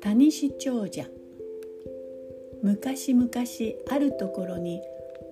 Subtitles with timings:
[0.00, 1.06] 谷氏長者。
[2.62, 3.28] 昔々
[3.90, 4.82] あるところに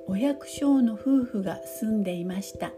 [0.06, 2.72] お百姓の夫婦が住んでいました。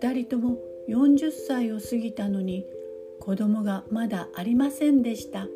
[0.00, 0.58] 2人とも
[0.88, 2.66] 40歳を過ぎたのに
[3.20, 5.46] 子供がまだありませんでした。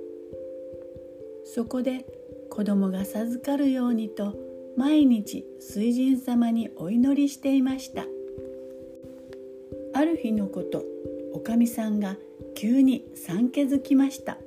[1.44, 2.06] そこで
[2.50, 4.47] 子供が授かるようにと
[4.78, 8.04] 毎日水神様にお祈りしていました。
[9.92, 10.84] ある日のこと
[11.32, 12.16] おかみさんが
[12.54, 14.38] 急に産気づきました。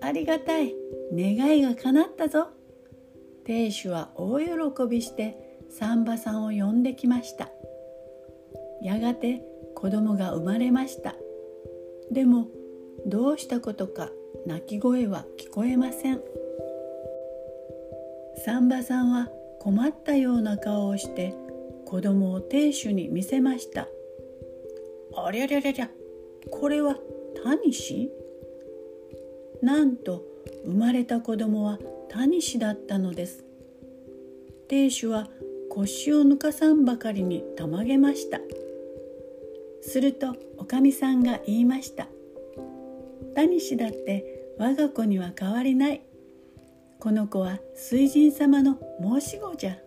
[0.00, 0.76] ありがたい
[1.12, 2.50] 願いが叶ったぞ。
[3.44, 4.46] 亭主は大喜
[4.88, 7.48] びして産婆さんを呼んできました。
[8.80, 9.42] やがて
[9.74, 11.16] 子供が生まれました。
[12.12, 12.46] でも
[13.04, 14.08] どうしたことか
[14.46, 16.20] 泣き声は聞こえません。
[18.46, 19.28] 産婆さんは
[19.58, 21.34] 困ったような顔をして
[21.84, 23.88] 子供を亭主に見せました。
[25.16, 25.90] ありゃりゃりゃりゃ
[26.48, 26.94] これは
[27.42, 28.08] タニシ？
[29.62, 30.22] なんと
[30.64, 33.44] 生まれた子供はタニシだったのです。
[34.68, 35.26] 亭主は
[35.68, 38.38] 腰を抜かさんばかりにたまげました。
[39.82, 42.06] するとおかみさんが言いました
[43.34, 46.00] 「タニシだって我が子には変わりない。
[46.98, 49.78] この子は水神様の申し子じゃ」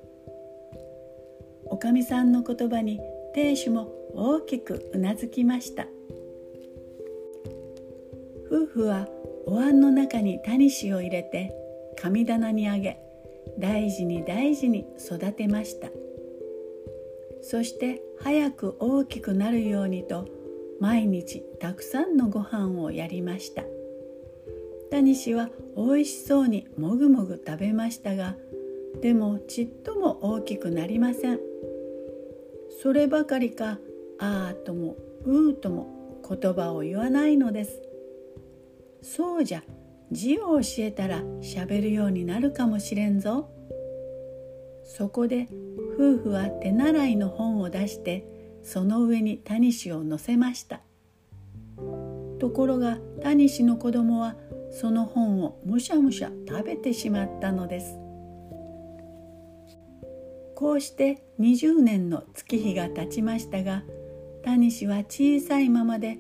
[1.66, 3.00] おかみさんの言葉に
[3.34, 5.88] 亭主も大きくうなずきました。
[8.48, 9.08] 夫婦は
[9.46, 11.56] お椀の中にタニシを入れて
[11.96, 13.00] 神棚にあげ
[13.60, 15.90] 大事に大事に育てました。
[17.42, 20.28] そして早く大きくなるようにと
[20.80, 23.64] 毎日たくさんのご飯をやりました。
[24.92, 28.36] タニシはおいしそうにもぐもぐ食べましたが
[29.02, 31.40] でもちっとも大きくなりません。
[32.82, 33.78] そればかりか
[34.20, 37.82] あーともうーとも言葉を言わないのです。
[39.02, 39.64] そうじゃ
[40.12, 43.50] 字を教えたらしゃべるようになるかもしれんぞ。
[44.84, 45.48] そこで
[45.94, 48.26] 夫婦は手習いの本を出して
[48.64, 50.82] その上にタニシを乗せました。
[52.40, 54.36] ところがタニシの子供は
[54.72, 57.98] その本をむしゃむしゃ食べてしまったのです。
[60.56, 63.84] こうして20年の月日が経ちましたが
[64.44, 66.20] タニシは小さいままで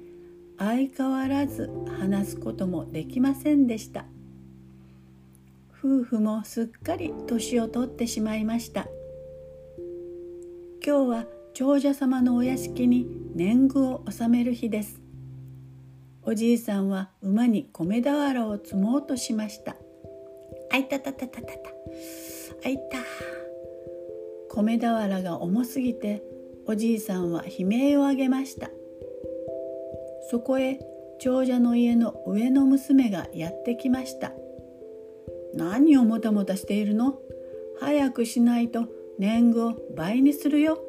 [0.58, 4.06] 相変わらず話すこともできませんでした。
[5.78, 8.88] 夫婦もすっかり年を取ってしまいました。
[10.86, 15.02] 今日は長者様のお屋敷に年貢を納める日です。
[16.30, 19.76] おじいさんは馬に米俵を積もうとしました。
[20.72, 21.54] あいたたたたたた。
[22.64, 23.00] あいた。
[24.52, 26.22] 米俵が重すぎて
[26.68, 28.70] おじいさんは悲鳴を上げました。
[30.30, 30.78] そこへ
[31.20, 34.32] 長者の家の上の娘がやってきました。
[35.56, 37.18] 何をもたもたしているの？
[37.80, 38.88] 早くしないと
[39.18, 40.80] 年貢を倍にするよ。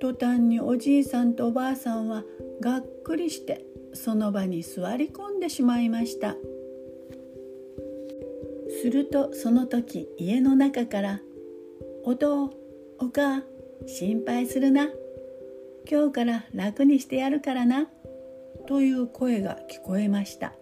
[0.00, 2.24] 途端におじいさんとおばあさんは
[2.62, 6.36] がっくりしてその場に座り込んでしまいました。
[8.82, 11.20] するとその時家の中から
[12.04, 12.50] 「お父
[12.98, 13.42] お母
[13.86, 14.90] 心配するな。
[15.90, 17.90] 今日から楽にしてやるからな」
[18.66, 20.54] という声が聞こえました。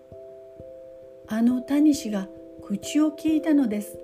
[1.27, 2.29] あのタニシが
[2.63, 3.99] 口を聞いたのです。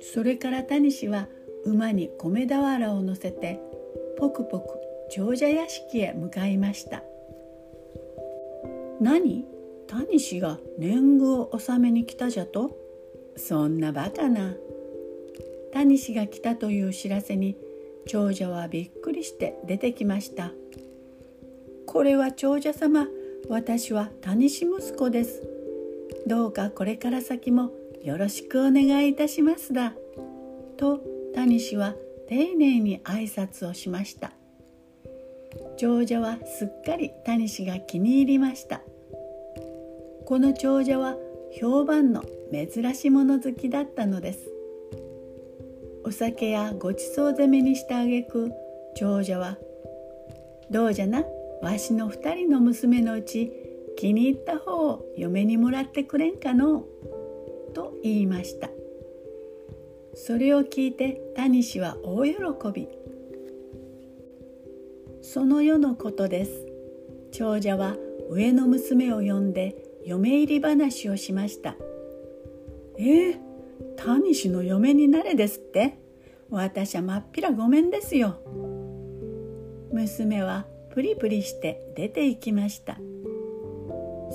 [0.00, 1.28] それからタニシは
[1.64, 3.60] 馬に米俵を乗せて
[4.16, 4.66] ポクポク
[5.10, 7.04] 長者屋敷へ向かいました。
[9.02, 9.44] 何？
[9.88, 12.78] タニシが年貢を納めに来たじゃと？
[13.36, 14.54] そんなバカな。
[15.72, 17.56] タニシが来たという知らせに
[18.06, 20.52] 長者はびっくりして出てきました。
[21.86, 23.08] これは長者様
[23.48, 25.42] 私はタニシ息子です。
[26.28, 27.72] どうかこれから先も
[28.04, 29.94] よろしくお願いいたしますだ。
[30.76, 31.00] と
[31.34, 31.96] タニシは
[32.28, 34.30] 丁寧に挨拶をしました。
[35.76, 38.81] 長者はすっかりタニシが気に入りました。
[40.32, 41.18] この長者は
[41.60, 44.50] 評判の珍し物好きだったのです。
[46.04, 48.50] お酒やごちそう攻めにしたあげく
[48.96, 49.58] 長者は
[50.72, 51.22] 「どうじゃな
[51.60, 53.52] わしの二人の娘のうち
[53.96, 56.84] 気に入った方を嫁にもらってくれんかのう」
[57.74, 58.70] と言いました。
[60.14, 62.32] それを聞いてタニシは大喜
[62.72, 62.88] び
[65.20, 66.66] その夜のことです。
[67.32, 67.98] 長者は
[68.30, 71.76] 上の娘を呼んで嫁入り話をしました
[72.98, 73.38] えー、
[73.96, 75.98] タニシの嫁になれですって？
[76.50, 78.36] 私はまっぴらごめんですよ。
[79.90, 82.98] 娘はプリプリして出て行きました。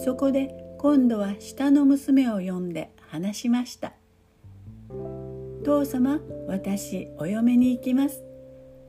[0.04, 0.50] そこで
[0.80, 3.94] 今度は下の娘を呼んで話しました。
[5.64, 8.24] 父様、私お嫁に行きます。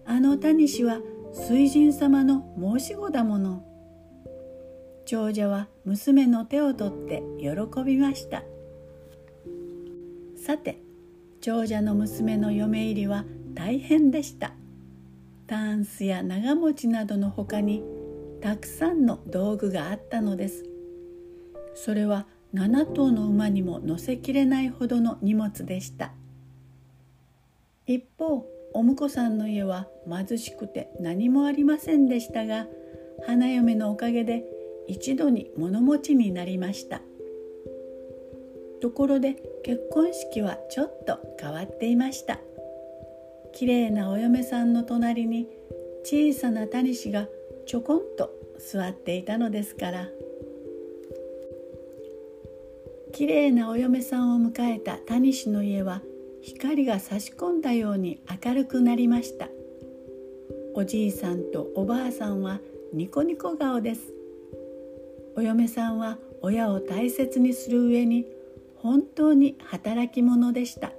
[0.06, 1.00] あの谷氏は
[1.34, 3.67] 水神様の申し子だもの。
[5.08, 8.42] 長者は娘の手を取って喜びました。
[10.36, 10.82] さて
[11.40, 13.24] 長者の娘の嫁入りは
[13.54, 14.52] 大変でした。
[15.46, 17.82] タンスや長持ちなどのほかに
[18.42, 20.66] たくさんの道具があったのです。
[21.74, 26.12] それは7頭の馬にも乗せきれないほどの荷物でした。
[27.86, 32.66] 一方お婿さんの家は貧しくて何もありませんでしたが
[33.26, 34.44] 花嫁のおかげで
[34.88, 37.02] 一度に物持ちになりました。
[38.80, 42.40] ところで結婚式はちょっと変わっていました。
[43.52, 45.48] きれいなお嫁さんの隣に
[46.04, 47.28] 小さなタニシが
[47.66, 50.08] ちょこんと座っていたのですから。
[53.12, 56.02] きれいなお嫁さんを迎えたタニシの家は
[56.40, 59.48] 光が差し込んだように明るくなりました。
[60.74, 62.60] おじいさんとおばあさんは
[62.92, 64.17] ニコニコ顔です。
[65.38, 68.26] お嫁さんは親を大切にする上に
[68.74, 70.90] 本当に働き者でした。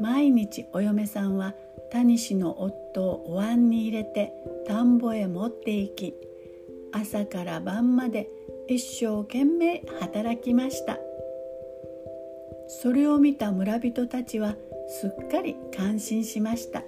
[0.00, 1.54] 毎日お嫁さんは
[1.92, 4.32] 谷氏の夫をお椀に入れて
[4.66, 6.14] 田んぼへ持って行き
[6.90, 8.28] 朝から晩まで
[8.66, 10.98] 一生懸命働きました。
[12.66, 14.56] それを見た村人たちは
[14.88, 16.82] すっかり感心しました。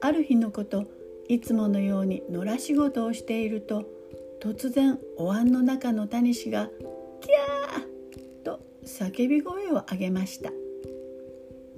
[0.00, 0.86] ある日のこと
[1.28, 3.97] いつものように野良仕事をしていると
[4.40, 6.70] 突然お椀の中のタニシが
[7.20, 10.52] 「キャー!」と叫び声を上げました。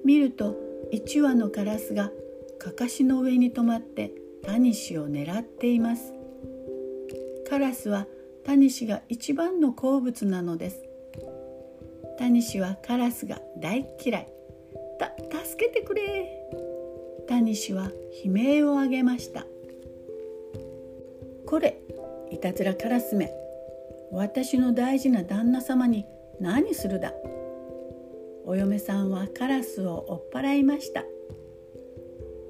[0.04, 0.56] 見ると
[0.90, 2.10] 一羽のカラスが
[2.58, 4.12] かかしの上に止まって
[4.42, 6.12] タニシを狙っています。
[7.48, 8.06] カラスは
[8.44, 10.90] タニシが一番の好物なのです。
[12.20, 14.28] タニシはカラスが大嫌い
[14.98, 15.14] た
[15.46, 16.28] 助けてくれ
[17.26, 17.90] タニシは
[18.22, 19.46] 悲鳴を上げました
[21.46, 21.80] これ
[22.30, 23.32] いたずらカラスめ
[24.10, 26.06] 私の大事な旦那様に
[26.40, 27.12] 何するだ？
[28.44, 31.04] お嫁さんはカラスを追っ払いました。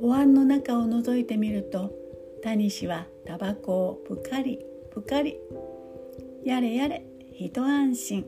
[0.01, 1.93] お椀の中を覗いてみると
[2.43, 5.37] タニシはタバコをぷかりぷかり。
[6.45, 7.05] やれやれ
[7.39, 8.25] 一安心。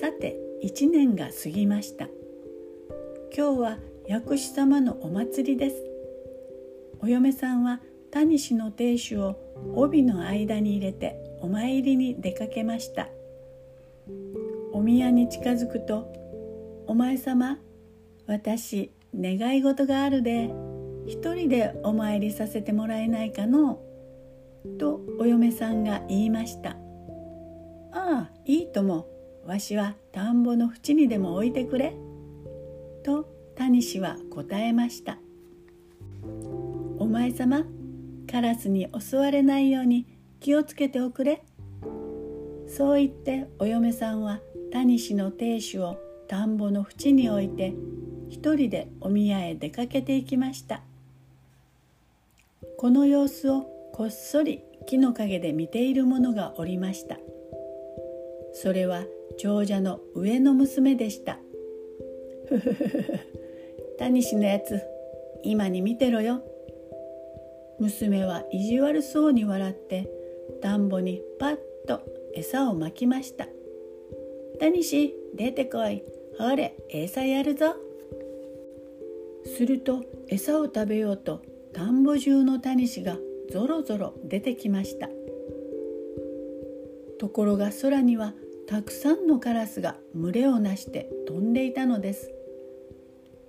[0.00, 2.06] さて一年が過ぎました。
[3.36, 5.87] 今日は薬師様のお祭りです。
[7.00, 7.80] お嫁さんは
[8.10, 9.36] 谷氏の亭主を
[9.74, 13.08] 帯の間に入れてお参りに出かけました。
[14.72, 16.12] お宮に近づくと
[16.86, 17.58] 「お前様
[18.26, 20.50] 私願い事があるで。
[21.08, 23.80] 一人でお参りさせてもらえないかの?」
[24.78, 26.76] とお嫁さんが言いました
[27.92, 29.06] 「ああいいとも。
[29.46, 31.94] わしは田んぼの縁にでも置いてくれ」
[33.02, 33.24] と
[33.54, 35.18] 谷氏は答えました。
[37.18, 37.64] 前様
[38.30, 40.06] カラスに襲われないように
[40.38, 41.42] 気をつけておくれ。
[42.68, 44.38] そう言ってお嫁さんは
[44.72, 45.98] 谷氏の亭主を
[46.28, 47.74] 田んぼの縁に置いて
[48.28, 50.82] 一人でお宮へ出かけていきました。
[52.76, 57.18] この様子をこっそり木の陰で見ている者がおりました。
[58.52, 59.02] それは
[59.38, 61.40] 長者の上の娘でした。
[62.46, 63.20] ふふふふ。
[63.98, 64.80] 谷氏のやつ
[65.42, 66.44] 今に見てろよ。
[67.80, 70.10] 娘は意地悪そうに笑って
[70.60, 72.02] 田んぼにパッと
[72.34, 73.48] 餌をまきました
[74.58, 76.02] 「タニシ出てこい。
[76.38, 77.74] ほれ餌やるぞ」
[79.44, 81.40] すると餌を食べようと
[81.72, 83.18] 田んぼ中のタニシが
[83.50, 85.08] ぞろぞろ出てきました。
[87.18, 88.34] ところが空には
[88.68, 92.30] たくさんのカラスが群れをなして飛んでいたのです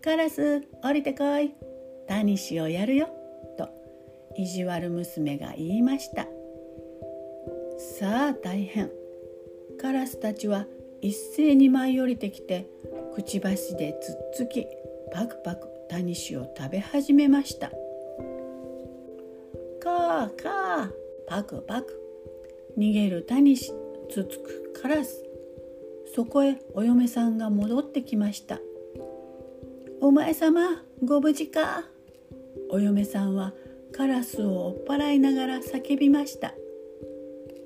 [0.02, 1.54] カラス降りてこい。
[2.08, 3.19] タニシをやるよ。
[4.40, 6.26] 意地悪娘が言いました。
[7.78, 8.90] さあ大変。
[9.78, 10.66] カラスたちは
[11.02, 12.66] 一斉に舞い降りてきて
[13.16, 14.66] くちばしでつっつき
[15.12, 17.70] パクパクタニシを食べ始めました。
[19.82, 20.92] カーカー。
[21.28, 22.02] パクパク。
[22.78, 23.74] 逃げるタニシ
[24.10, 25.22] つつくカラス。
[26.16, 28.62] そこへお嫁さんが戻ってきました。
[30.00, 31.84] お前様ご無事か？
[32.70, 33.54] お嫁さんは
[33.92, 36.54] カラスを追っ払いながら叫びました。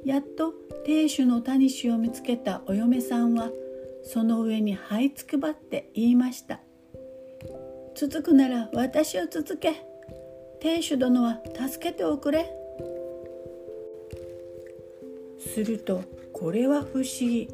[0.06, 0.53] やっと
[0.86, 3.50] 亭主のタニシを見つけたお嫁さんは
[4.03, 6.60] その上に這いつくばって言いました
[7.96, 9.74] 「続くなら私を続け。
[10.60, 12.46] 亭主殿は助けておくれ」
[15.39, 16.01] すると
[16.34, 17.48] これは不思議。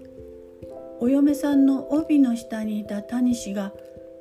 [1.01, 3.71] お嫁さんの帯の下にいた谷氏が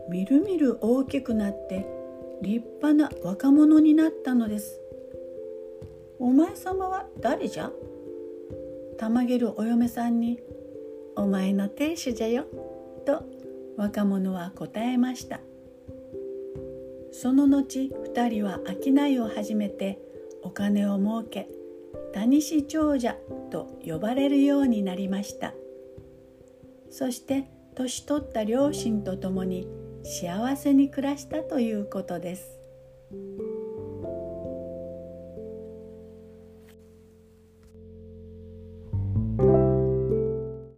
[0.09, 1.98] みるみる大きくなって
[2.43, 4.81] 立派な若者になったのです。
[6.19, 7.71] お前様は誰じゃ？
[8.97, 10.41] たまげるお嫁さんに
[11.17, 12.47] 「お前の亭主じゃよ」
[13.07, 13.23] と
[13.77, 15.41] 若者は答えました。
[17.13, 19.99] その後二人は商いを始めて
[20.43, 21.49] お金を儲け
[22.13, 23.17] 谷氏長者
[23.51, 25.55] と呼ばれるようになりました。
[26.91, 29.69] そして年取った両親と共に
[30.03, 32.59] 幸せに暮らしたということです。